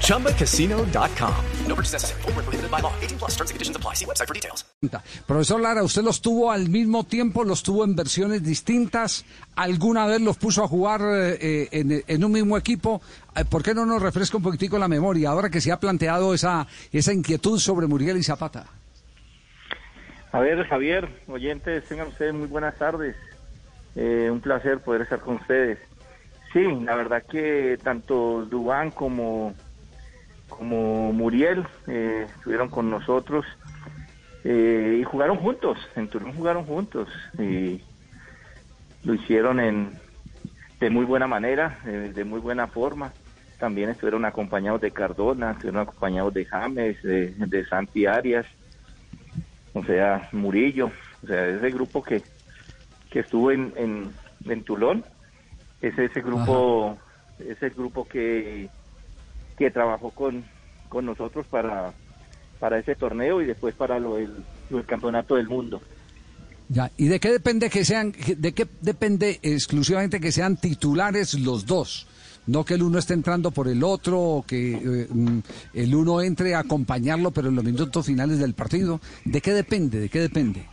ChumbaCasino.com. 0.00 1.34
No 1.66 1.74
purchase 1.74 1.94
necessary. 1.94 2.22
Full 2.22 2.32
prohibited 2.32 2.70
by 2.70 2.80
law. 2.80 2.92
18 3.00 3.18
plus 3.18 3.32
terms 3.36 3.50
and 3.50 3.56
conditions 3.56 3.76
apply. 3.76 3.94
See 3.94 4.06
website 4.06 4.28
for 4.28 4.34
details. 4.34 4.64
Profesor 5.26 5.60
Lara, 5.60 5.82
¿usted 5.82 6.02
los 6.02 6.20
tuvo 6.20 6.50
al 6.52 6.68
mismo 6.68 7.04
tiempo? 7.04 7.44
¿Los 7.44 7.62
tuvo 7.62 7.84
en 7.84 7.96
versiones 7.96 8.42
distintas? 8.42 9.24
¿Alguna 9.56 10.06
vez 10.06 10.20
los 10.20 10.36
puso 10.36 10.62
a 10.62 10.68
jugar 10.68 11.00
eh, 11.02 11.68
en, 11.72 12.02
en, 12.06 12.24
un 12.24 12.32
mismo 12.32 12.56
equipo? 12.58 13.00
Eh, 13.34 13.44
¿Por 13.44 13.62
qué 13.62 13.74
no 13.74 13.86
nos 13.86 14.02
refresca 14.02 14.36
un 14.36 14.42
poquitico 14.42 14.78
la 14.78 14.88
memoria 14.88 15.30
ahora 15.30 15.48
que 15.48 15.60
se 15.60 15.72
ha 15.72 15.80
planteado 15.80 16.34
esa, 16.34 16.66
esa 16.92 17.12
inquietud 17.12 17.58
sobre 17.58 17.86
Muriel 17.86 18.18
y 18.18 18.22
Zapata? 18.22 18.66
A 20.32 20.40
ver, 20.40 20.66
Javier, 20.66 21.08
oyentes, 21.28 21.84
tengan 21.84 22.08
ustedes 22.08 22.34
muy 22.34 22.48
buenas 22.48 22.74
tardes. 22.76 23.16
Eh, 23.94 24.28
un 24.30 24.40
placer 24.40 24.80
poder 24.80 25.02
estar 25.02 25.20
con 25.20 25.36
ustedes. 25.36 25.78
Sí, 26.54 26.62
la 26.62 26.94
verdad 26.94 27.24
que 27.24 27.78
tanto 27.82 28.46
Dubán 28.46 28.90
como, 28.90 29.52
como 30.48 31.12
Muriel 31.12 31.66
eh, 31.86 32.26
estuvieron 32.26 32.70
con 32.70 32.88
nosotros 32.88 33.44
eh, 34.44 34.98
y 35.00 35.04
jugaron 35.04 35.36
juntos. 35.36 35.76
En 35.96 36.08
Turón 36.08 36.32
jugaron 36.32 36.64
juntos 36.64 37.10
y 37.38 37.82
lo 39.02 39.14
hicieron 39.14 39.60
en, 39.60 39.98
de 40.80 40.88
muy 40.88 41.04
buena 41.04 41.26
manera, 41.26 41.80
de 41.84 42.24
muy 42.24 42.40
buena 42.40 42.68
forma. 42.68 43.12
También 43.58 43.90
estuvieron 43.90 44.24
acompañados 44.24 44.80
de 44.80 44.92
Cardona, 44.92 45.50
estuvieron 45.50 45.82
acompañados 45.82 46.32
de 46.32 46.46
James, 46.46 47.02
de, 47.02 47.34
de 47.36 47.66
Santi 47.66 48.06
Arias 48.06 48.46
o 49.74 49.84
sea, 49.84 50.28
Murillo, 50.32 50.90
o 51.22 51.26
sea, 51.26 51.48
ese 51.48 51.70
grupo 51.70 52.02
que, 52.02 52.22
que 53.10 53.20
estuvo 53.20 53.50
en, 53.50 53.72
en, 53.76 54.12
en 54.46 54.62
Tulón, 54.62 55.04
es 55.80 55.98
ese 55.98 56.20
grupo, 56.20 56.96
ese 57.38 57.70
grupo 57.70 58.06
que, 58.06 58.68
que 59.56 59.70
trabajó 59.70 60.10
con, 60.10 60.44
con 60.88 61.06
nosotros 61.06 61.46
para, 61.46 61.92
para 62.58 62.78
ese 62.78 62.94
torneo 62.94 63.40
y 63.42 63.46
después 63.46 63.74
para 63.74 63.98
lo 63.98 64.16
del, 64.16 64.32
el 64.70 64.86
campeonato 64.86 65.36
del 65.36 65.48
mundo. 65.48 65.80
Ya, 66.68 66.90
¿y 66.96 67.08
de 67.08 67.20
qué 67.20 67.30
depende 67.30 67.68
que 67.68 67.84
sean, 67.84 68.12
de 68.12 68.52
qué 68.54 68.66
depende 68.80 69.38
exclusivamente 69.42 70.18
que 70.18 70.32
sean 70.32 70.56
titulares 70.56 71.34
los 71.34 71.66
dos? 71.66 72.06
no 72.46 72.64
que 72.64 72.74
el 72.74 72.82
uno 72.82 72.98
esté 72.98 73.14
entrando 73.14 73.50
por 73.50 73.68
el 73.68 73.82
otro 73.82 74.20
o 74.20 74.42
que 74.42 74.74
eh, 74.74 75.06
mm, 75.10 75.38
el 75.74 75.94
uno 75.94 76.20
entre 76.20 76.54
a 76.54 76.60
acompañarlo, 76.60 77.30
pero 77.30 77.48
en 77.48 77.56
los 77.56 77.64
minutos 77.64 78.06
finales 78.06 78.38
del 78.38 78.54
partido. 78.54 79.00
¿De 79.24 79.40
qué 79.40 79.52
depende? 79.52 80.00
¿De 80.00 80.08
qué 80.08 80.20
depende? 80.20 80.66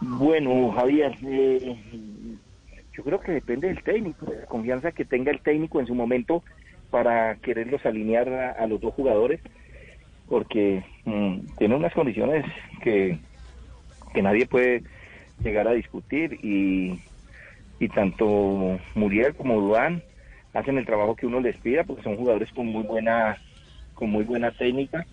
Bueno, 0.00 0.72
Javier, 0.72 1.16
eh, 1.22 1.76
yo 3.00 3.04
creo 3.04 3.20
que 3.20 3.32
depende 3.32 3.68
del 3.68 3.82
técnico, 3.82 4.26
de 4.26 4.40
la 4.40 4.46
confianza 4.46 4.92
que 4.92 5.06
tenga 5.06 5.30
el 5.30 5.40
técnico 5.40 5.80
en 5.80 5.86
su 5.86 5.94
momento 5.94 6.42
para 6.90 7.34
quererlos 7.36 7.86
alinear 7.86 8.28
a, 8.28 8.66
los 8.66 8.78
dos 8.78 8.92
jugadores, 8.92 9.40
porque 10.28 10.84
mm, 11.06 11.56
tiene 11.56 11.76
unas 11.76 11.94
condiciones 11.94 12.44
que, 12.82 13.18
que 14.12 14.20
nadie 14.20 14.44
puede 14.44 14.82
llegar 15.42 15.66
a 15.66 15.72
discutir 15.72 16.38
y, 16.42 17.00
y 17.78 17.88
tanto 17.88 18.78
Muriel 18.94 19.34
como 19.34 19.58
Duan 19.62 20.02
hacen 20.52 20.76
el 20.76 20.84
trabajo 20.84 21.16
que 21.16 21.26
uno 21.26 21.40
les 21.40 21.56
pida 21.56 21.84
porque 21.84 22.02
son 22.02 22.16
jugadores 22.16 22.50
con 22.52 22.66
muy 22.66 22.82
buena 22.82 23.38
con 23.94 24.10
muy 24.10 24.24
buena 24.24 24.50
técnica 24.50 25.06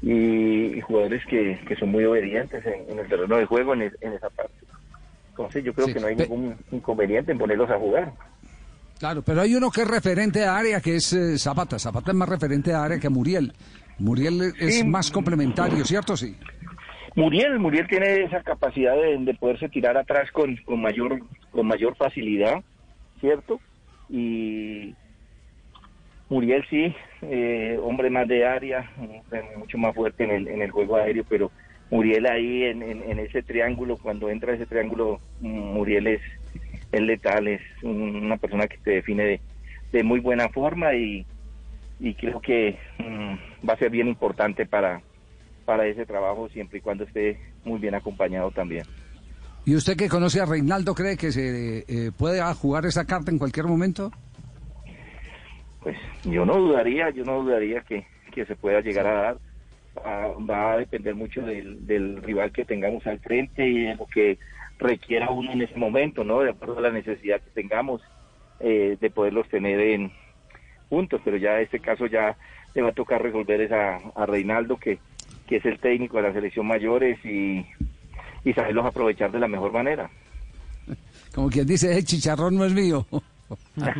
y, 0.00 0.80
jugadores 0.80 1.22
que, 1.26 1.58
son 1.78 1.90
muy 1.90 2.04
obedientes 2.04 2.64
en, 2.64 2.98
el 2.98 3.06
terreno 3.08 3.36
de 3.36 3.44
juego 3.44 3.74
en, 3.74 3.82
esa 3.82 4.30
parte. 4.30 4.54
Entonces 5.30 5.64
yo 5.64 5.72
creo 5.72 5.86
que 5.86 6.00
no 6.00 6.06
hay 6.06 6.16
ningún 6.16 6.56
inconveniente 6.70 7.32
en 7.32 7.38
ponerlos 7.38 7.70
a 7.70 7.78
jugar. 7.78 8.12
Claro, 8.98 9.22
pero 9.22 9.40
hay 9.40 9.54
uno 9.54 9.70
que 9.70 9.82
es 9.82 9.88
referente 9.88 10.44
a 10.44 10.56
área, 10.56 10.80
que 10.80 10.96
es 10.96 11.12
eh, 11.12 11.38
Zapata. 11.38 11.78
Zapata 11.78 12.10
es 12.10 12.16
más 12.16 12.28
referente 12.28 12.72
a 12.74 12.84
área 12.84 12.98
que 12.98 13.08
Muriel. 13.08 13.52
Muriel 13.98 14.52
es 14.58 14.84
más 14.84 15.10
complementario, 15.10 15.84
¿cierto? 15.84 16.16
Sí. 16.16 16.36
Muriel, 17.16 17.58
Muriel 17.58 17.86
tiene 17.88 18.24
esa 18.24 18.42
capacidad 18.42 18.94
de, 18.94 19.18
de 19.18 19.34
poderse 19.34 19.68
tirar 19.68 19.96
atrás 19.96 20.30
con, 20.32 20.56
con 20.64 20.80
mayor 20.80 21.20
con 21.50 21.66
mayor 21.66 21.96
facilidad, 21.96 22.62
¿cierto? 23.20 23.60
y 24.10 24.94
Muriel 26.28 26.64
sí, 26.68 26.94
eh, 27.22 27.78
hombre 27.82 28.10
más 28.10 28.26
de 28.28 28.44
área, 28.46 28.90
mucho 29.56 29.78
más 29.78 29.94
fuerte 29.94 30.24
en 30.24 30.30
el, 30.30 30.48
en 30.48 30.62
el 30.62 30.70
juego 30.70 30.96
aéreo, 30.96 31.24
pero 31.28 31.50
Muriel 31.90 32.26
ahí 32.26 32.64
en, 32.64 32.82
en, 32.82 33.18
ese 33.18 33.42
triángulo, 33.42 33.96
cuando 33.96 34.30
entra 34.30 34.54
ese 34.54 34.66
triángulo, 34.66 35.20
Muriel 35.40 36.06
es, 36.06 36.20
es 36.92 37.00
letal, 37.00 37.48
es 37.48 37.60
una 37.82 38.36
persona 38.36 38.66
que 38.68 38.78
te 38.78 38.92
define 38.92 39.24
de, 39.24 39.40
de 39.92 40.02
muy 40.04 40.20
buena 40.20 40.48
forma 40.48 40.94
y, 40.94 41.26
y 41.98 42.14
creo 42.14 42.40
que 42.40 42.78
mm, 42.98 43.68
va 43.68 43.74
a 43.74 43.78
ser 43.78 43.90
bien 43.90 44.08
importante 44.08 44.66
para, 44.66 45.02
para 45.64 45.86
ese 45.86 46.06
trabajo 46.06 46.48
siempre 46.48 46.78
y 46.78 46.82
cuando 46.82 47.04
esté 47.04 47.38
muy 47.64 47.78
bien 47.78 47.94
acompañado 47.94 48.50
también. 48.50 48.84
¿Y 49.64 49.76
usted 49.76 49.96
que 49.96 50.08
conoce 50.08 50.40
a 50.40 50.46
Reinaldo 50.46 50.94
cree 50.94 51.16
que 51.16 51.30
se 51.30 51.84
eh, 51.86 52.10
puede 52.16 52.42
jugar 52.54 52.86
esa 52.86 53.04
carta 53.04 53.30
en 53.30 53.38
cualquier 53.38 53.66
momento? 53.66 54.10
Pues 55.82 55.96
yo 56.24 56.44
no 56.44 56.54
dudaría, 56.54 57.10
yo 57.10 57.24
no 57.24 57.42
dudaría 57.42 57.82
que, 57.82 58.06
se 58.34 58.56
pueda 58.56 58.80
llegar 58.80 59.06
a 59.06 59.22
dar. 59.22 59.38
Va, 59.96 60.72
a 60.72 60.78
depender 60.78 61.14
mucho 61.14 61.42
del, 61.42 62.22
rival 62.22 62.52
que 62.52 62.64
tengamos 62.64 63.06
al 63.06 63.18
frente 63.18 63.66
y 63.66 63.84
de 63.84 63.96
lo 63.96 64.06
que 64.06 64.38
requiera 64.78 65.30
uno 65.30 65.52
en 65.52 65.62
ese 65.62 65.76
momento, 65.76 66.24
¿no? 66.24 66.40
De 66.40 66.50
acuerdo 66.50 66.78
a 66.78 66.82
la 66.82 66.90
necesidad 66.90 67.40
que 67.40 67.50
tengamos 67.50 68.00
eh, 68.60 68.96
de 69.00 69.10
poderlos 69.10 69.48
tener 69.48 69.80
en 69.80 70.12
juntos, 70.88 71.20
pero 71.24 71.36
ya 71.36 71.56
en 71.56 71.64
este 71.64 71.80
caso 71.80 72.06
ya 72.06 72.36
le 72.74 72.82
va 72.82 72.90
a 72.90 72.92
tocar 72.92 73.22
resolver 73.22 73.60
esa, 73.60 73.98
a 74.14 74.26
Reinaldo, 74.26 74.76
que, 74.76 74.98
que 75.46 75.56
es 75.56 75.64
el 75.66 75.78
técnico 75.80 76.16
de 76.16 76.22
la 76.22 76.32
selección 76.32 76.66
mayores 76.66 77.22
y 77.24 77.66
y 78.44 78.52
saberlos 78.52 78.86
aprovechar 78.86 79.30
de 79.30 79.40
la 79.40 79.48
mejor 79.48 79.72
manera. 79.72 80.10
Como 81.34 81.48
quien 81.48 81.66
dice, 81.66 81.96
el 81.96 82.04
chicharrón 82.04 82.56
no 82.56 82.64
es 82.64 82.72
mío. 82.72 83.06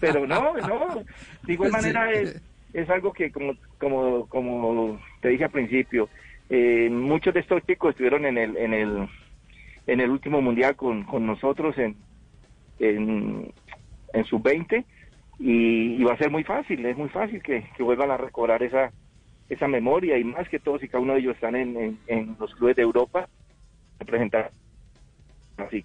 Pero 0.00 0.26
no, 0.26 0.52
no, 0.54 1.02
de 1.44 1.52
igual 1.52 1.70
manera 1.72 2.10
es, 2.12 2.40
es 2.72 2.88
algo 2.90 3.12
que 3.12 3.30
como, 3.30 3.54
como, 3.78 4.26
como 4.28 5.00
te 5.20 5.28
dije 5.30 5.44
al 5.44 5.50
principio, 5.50 6.08
eh, 6.50 6.88
muchos 6.90 7.34
de 7.34 7.40
estos 7.40 7.64
chicos 7.66 7.90
estuvieron 7.90 8.24
en 8.24 8.38
el, 8.38 8.56
en 8.56 8.74
el, 8.74 9.08
en 9.86 10.00
el 10.00 10.10
último 10.10 10.40
mundial 10.40 10.76
con, 10.76 11.04
con 11.04 11.26
nosotros 11.26 11.76
en, 11.78 11.96
en, 12.78 13.52
en 14.12 14.24
sub-20 14.24 14.84
y, 15.38 16.02
va 16.02 16.14
a 16.14 16.18
ser 16.18 16.30
muy 16.30 16.44
fácil, 16.44 16.84
es 16.84 16.96
muy 16.96 17.08
fácil 17.08 17.42
que, 17.42 17.64
que 17.76 17.82
vuelvan 17.82 18.10
a 18.10 18.16
recobrar 18.16 18.62
esa, 18.62 18.90
esa 19.48 19.68
memoria 19.68 20.18
y 20.18 20.24
más 20.24 20.48
que 20.48 20.58
todos 20.58 20.82
y 20.82 20.88
cada 20.88 21.02
uno 21.02 21.14
de 21.14 21.20
ellos 21.20 21.34
están 21.34 21.56
en, 21.56 21.98
en, 22.06 22.36
los 22.38 22.54
clubes 22.54 22.76
de 22.76 22.82
Europa 22.82 23.28
representar 23.98 24.50
así 25.56 25.84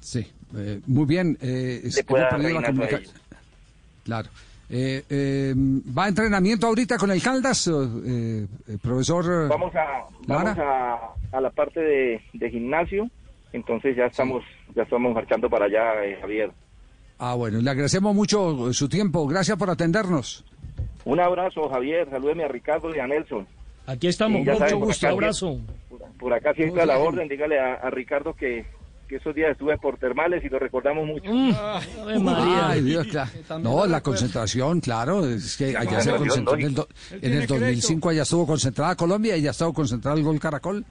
sí 0.00 0.26
eh, 0.56 0.80
muy 0.86 1.06
bien 1.06 1.36
eh, 1.40 1.82
la 2.08 2.28
claro 4.06 4.30
eh, 4.68 5.04
eh, 5.08 5.54
¿Va 5.56 6.04
a 6.04 6.08
entrenamiento 6.08 6.66
ahorita 6.66 6.98
con 6.98 7.12
el 7.12 7.22
Caldas, 7.22 7.70
eh, 7.70 8.46
profesor? 8.82 9.48
Vamos 9.48 9.72
a 9.76 10.06
vamos 10.26 10.58
a, 10.58 10.98
a, 11.30 11.40
la 11.40 11.50
parte 11.50 11.78
de, 11.78 12.20
de, 12.32 12.50
gimnasio, 12.50 13.08
entonces 13.52 13.96
ya 13.96 14.06
estamos 14.06 14.42
ya 14.74 14.82
estamos 14.82 15.14
marchando 15.14 15.48
para 15.48 15.66
allá, 15.66 15.92
Javier. 16.20 16.50
Ah, 17.18 17.34
bueno, 17.34 17.60
le 17.60 17.70
agradecemos 17.70 18.14
mucho 18.14 18.72
su 18.72 18.88
tiempo. 18.88 19.26
Gracias 19.28 19.56
por 19.56 19.70
atendernos. 19.70 20.44
Un 21.04 21.20
abrazo, 21.20 21.68
Javier. 21.68 22.08
Salúdeme 22.10 22.44
a 22.44 22.48
Ricardo 22.48 22.94
y 22.94 22.98
a 22.98 23.06
Nelson. 23.06 23.46
Aquí 23.86 24.08
estamos, 24.08 24.44
mucho 24.44 24.78
gusto, 24.78 25.08
abrazo. 25.08 25.60
Por, 26.18 26.34
acá 26.34 26.52
siempre 26.54 26.82
a 26.82 26.86
la 26.86 26.98
orden, 26.98 27.28
dígale 27.28 27.60
a, 27.60 27.88
Ricardo 27.90 28.34
que, 28.34 28.66
esos 29.14 29.34
días 29.34 29.52
estuve 29.52 29.78
por 29.78 29.96
termales 29.98 30.44
y 30.44 30.48
lo 30.48 30.58
recordamos 30.58 31.06
mucho. 31.06 31.30
Mm. 31.32 31.54
Ay, 32.28 32.82
Dios, 32.82 33.06
No, 33.60 33.86
la 33.86 34.00
concentración, 34.00 34.80
claro, 34.80 35.24
es 35.24 35.56
que 35.56 35.76
allá 35.76 36.00
se 36.00 36.16
concentró 36.16 36.54
en 36.54 36.62
el, 36.62 36.76
en 37.22 37.32
el 37.32 37.46
2005, 37.46 38.08
allá 38.08 38.22
estuvo 38.22 38.46
concentrada 38.46 38.96
Colombia 38.96 39.36
y 39.36 39.42
ya 39.42 39.50
estuvo 39.52 39.72
concentrado 39.72 40.16
el 40.16 40.24
gol 40.24 40.40
Caracol. 40.40 40.84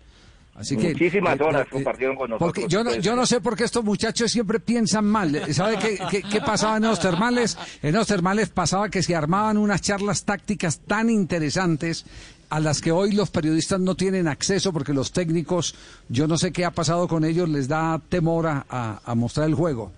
Así 0.55 0.77
que, 0.77 0.93
Muchísimas 0.93 1.37
eh, 1.37 1.43
horas 1.43 1.67
eh, 1.67 1.69
compartieron 1.69 2.15
con 2.15 2.29
nosotros. 2.29 2.53
Porque 2.53 2.69
yo 2.69 2.81
no, 2.81 2.95
yo 2.95 3.13
no 3.15 3.25
sé 3.25 3.41
por 3.41 3.57
qué 3.57 3.65
estos 3.65 3.83
muchachos 3.83 4.31
siempre 4.31 4.61
piensan 4.61 5.05
mal. 5.05 5.53
¿Sabe 5.53 5.77
qué, 5.77 6.23
qué, 6.23 6.39
pasaba 6.39 6.77
en 6.77 6.83
los 6.83 6.99
termales? 6.99 7.57
En 7.83 7.93
los 7.93 8.07
termales 8.07 8.49
pasaba 8.49 8.87
que 8.87 9.03
se 9.03 9.15
armaban 9.15 9.57
unas 9.57 9.81
charlas 9.81 10.23
tácticas 10.23 10.79
tan 10.79 11.09
interesantes 11.09 12.05
a 12.49 12.59
las 12.59 12.81
que 12.81 12.91
hoy 12.91 13.11
los 13.11 13.29
periodistas 13.29 13.79
no 13.79 13.95
tienen 13.95 14.27
acceso 14.27 14.71
porque 14.71 14.93
los 14.93 15.11
técnicos, 15.11 15.75
yo 16.09 16.27
no 16.27 16.37
sé 16.37 16.51
qué 16.51 16.65
ha 16.65 16.71
pasado 16.71 17.07
con 17.07 17.25
ellos, 17.25 17.49
les 17.49 17.67
da 17.67 17.99
temor 18.09 18.47
a 18.47 19.15
mostrar 19.15 19.47
el 19.47 19.55
juego. 19.55 19.91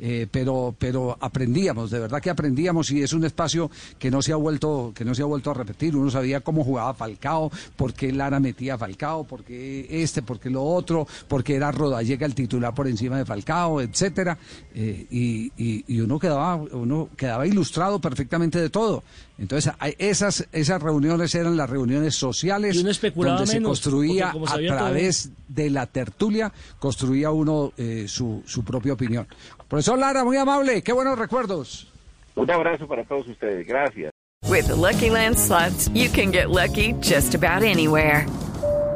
Eh, 0.00 0.28
pero 0.30 0.74
pero 0.78 1.16
aprendíamos 1.20 1.90
de 1.90 1.98
verdad 1.98 2.20
que 2.20 2.30
aprendíamos 2.30 2.90
y 2.92 3.02
es 3.02 3.12
un 3.12 3.24
espacio 3.24 3.68
que 3.98 4.10
no 4.10 4.22
se 4.22 4.32
ha 4.32 4.36
vuelto 4.36 4.92
que 4.94 5.04
no 5.04 5.14
se 5.14 5.22
ha 5.22 5.26
vuelto 5.26 5.50
a 5.50 5.54
repetir. 5.54 5.96
Uno 5.96 6.10
sabía 6.10 6.40
cómo 6.40 6.62
jugaba 6.62 6.94
Falcao 6.94 7.50
por 7.76 7.94
qué 7.94 8.12
Lara 8.12 8.38
metía 8.38 8.74
a 8.74 8.78
Falcao 8.78 9.24
por 9.24 9.42
qué 9.42 9.86
este 9.90 10.22
por 10.22 10.38
qué 10.38 10.50
lo 10.50 10.62
otro 10.62 11.06
por 11.26 11.42
qué 11.42 11.56
era 11.56 11.72
Rodallega 11.72 12.26
el 12.26 12.34
titular 12.34 12.74
por 12.74 12.86
encima 12.86 13.18
de 13.18 13.24
Falcao 13.24 13.80
etcétera. 13.80 14.38
Eh, 14.74 15.06
y, 15.10 15.52
y, 15.56 16.00
uno 16.00 16.18
quedaba 16.18 16.54
uno 16.56 17.08
quedaba 17.16 17.46
ilustrado 17.46 18.00
perfectamente 18.00 18.60
de 18.60 18.70
todo. 18.70 19.02
Entonces 19.38 19.72
esas 19.98 20.46
esas 20.52 20.80
reuniones 20.80 21.34
eran 21.34 21.56
las 21.56 21.68
reuniones 21.68 22.14
sociales 22.14 22.76
donde 22.82 23.46
se 23.46 23.62
construía 23.62 24.30
a 24.30 24.56
través 24.58 25.30
de 25.48 25.70
la 25.70 25.86
tertulia 25.86 26.52
construía 26.78 27.30
uno 27.30 27.72
eh, 27.76 28.04
su, 28.06 28.42
su 28.46 28.64
propia 28.64 28.92
opinión 28.92 29.26
Profesor 29.68 29.98
Lara, 29.98 30.24
muy 30.24 30.38
amable, 30.38 30.82
qué 30.82 30.92
buenos 30.94 31.18
recuerdos. 31.18 31.92
Un 32.36 32.50
abrazo 32.50 32.86
para 32.88 33.04
todos 33.04 33.28
ustedes, 33.28 33.66
gracias. 33.66 34.10
With 34.48 34.68
the 34.68 34.74
Lucky 34.74 35.10
Land 35.10 35.38
slots, 35.38 35.88
you 35.94 36.08
can 36.08 36.30
get 36.30 36.48
lucky 36.48 36.94
just 37.00 37.34
about 37.34 37.62
anywhere. 37.62 38.26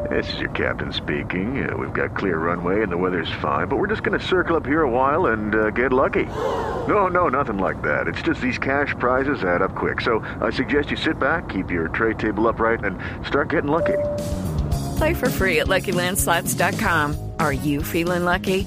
This 0.08 0.26
is 0.32 0.40
your 0.40 0.50
captain 0.50 0.92
speaking. 0.92 1.68
Uh, 1.68 1.76
we've 1.76 1.92
got 1.92 2.16
clear 2.16 2.38
runway 2.38 2.82
and 2.82 2.90
the 2.90 2.96
weather's 2.96 3.30
fine, 3.42 3.68
but 3.68 3.76
we're 3.76 3.86
just 3.86 4.02
going 4.02 4.18
to 4.18 4.26
circle 4.26 4.56
up 4.56 4.64
here 4.64 4.82
a 4.82 4.90
while 4.90 5.26
and 5.26 5.54
uh, 5.54 5.70
get 5.70 5.92
lucky. 5.92 6.24
No, 6.88 7.06
no, 7.06 7.28
nothing 7.28 7.58
like 7.58 7.82
that. 7.82 8.08
It's 8.08 8.22
just 8.22 8.40
these 8.40 8.58
cash 8.58 8.94
prizes 8.98 9.44
add 9.44 9.60
up 9.62 9.74
quick. 9.74 10.00
So 10.00 10.24
I 10.40 10.50
suggest 10.50 10.90
you 10.90 10.96
sit 10.96 11.18
back, 11.18 11.50
keep 11.50 11.70
your 11.70 11.88
tray 11.88 12.14
table 12.14 12.48
upright, 12.48 12.82
and 12.82 12.98
start 13.26 13.50
getting 13.50 13.70
lucky. 13.70 13.98
Play 14.96 15.14
for 15.14 15.28
free 15.28 15.60
at 15.60 15.66
LuckyLandSlots.com. 15.66 17.32
Are 17.38 17.52
you 17.52 17.82
feeling 17.82 18.24
lucky? 18.24 18.66